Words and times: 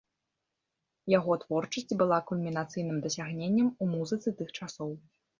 Яго 1.11 1.33
творчасць 1.43 1.93
была 2.01 2.17
кульмінацыйным 2.31 2.97
дасягненнем 3.03 3.67
у 3.85 3.91
музыцы 3.91 4.33
тых 4.41 4.49
часоў. 4.61 4.91